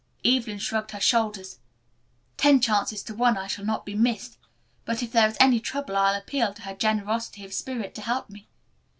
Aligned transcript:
Evelyn 0.25 0.57
shrugged 0.57 0.89
her 0.93 0.99
shoulders. 0.99 1.59
"Ten 2.35 2.59
chances 2.59 3.03
to 3.03 3.13
one 3.13 3.37
I 3.37 3.45
shall 3.45 3.65
not 3.65 3.85
be 3.85 3.93
missed, 3.93 4.39
but 4.83 5.03
if 5.03 5.11
there 5.11 5.27
is 5.29 5.37
any 5.39 5.59
trouble 5.59 5.95
I'll 5.95 6.17
appeal 6.17 6.55
to 6.55 6.63
her 6.63 6.73
generosity 6.73 7.45
of 7.45 7.53
spirit 7.53 7.93
to 7.93 8.01
help 8.01 8.27
me. 8.27 8.47